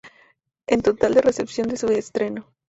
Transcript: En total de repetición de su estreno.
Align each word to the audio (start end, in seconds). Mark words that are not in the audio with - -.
En 0.65 0.81
total 0.81 1.13
de 1.13 1.21
repetición 1.21 1.67
de 1.67 1.77
su 1.77 1.85
estreno. 1.89 2.47